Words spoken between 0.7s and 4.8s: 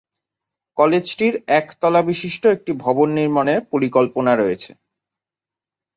কলেজটির এক-তলা বিশিষ্ট একটি ভবন নির্মাণের পরিকল্পনা রয়েছে।